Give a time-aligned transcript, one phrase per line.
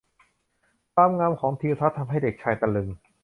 [0.93, 2.89] ความงามของทิวทัศน์ทำให้เด็กชายตะลึง